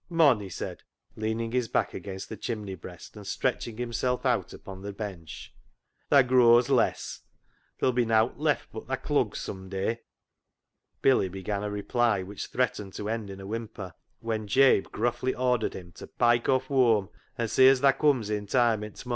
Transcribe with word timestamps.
"Mon," 0.23 0.39
he 0.39 0.49
said, 0.49 0.81
leaning 1.15 1.51
his 1.51 1.67
back 1.67 1.93
against 1.93 2.27
the 2.27 2.35
chimney 2.35 2.73
breast, 2.73 3.15
and 3.15 3.27
stretching 3.27 3.77
himself 3.77 4.25
out 4.25 4.51
upon 4.51 4.81
the 4.81 4.91
bench," 4.91 5.53
tha 6.09 6.23
grows 6.23 6.69
less. 6.69 7.21
There'll 7.77 7.93
be 7.93 8.03
nowt 8.07 8.39
left 8.39 8.69
but 8.71 8.87
thy 8.87 8.95
clugs 8.95 9.37
sum 9.41 9.69
day." 9.69 10.01
Billy 11.03 11.29
began 11.29 11.61
a 11.61 11.69
reply 11.69 12.23
which 12.23 12.47
threatened 12.47 12.93
to 12.93 13.09
end 13.09 13.29
in 13.29 13.39
a 13.39 13.45
whimper, 13.45 13.93
when 14.21 14.47
Jabe 14.47 14.89
gruffly 14.91 15.35
ordered 15.35 15.75
him 15.75 15.91
to" 15.91 16.07
pike 16.17 16.49
off 16.49 16.65
whoam, 16.69 17.09
and 17.37 17.51
see 17.51 17.67
as 17.67 17.81
tha 17.81 17.93
cums 17.93 18.31
i' 18.31 18.39
time 18.43 18.83
i' 18.83 18.89
t' 18.89 19.05
mornin'." 19.05 19.09